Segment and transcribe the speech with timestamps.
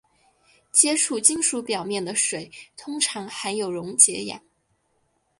[0.71, 4.41] 接触金属表面的水通常含有溶解氧。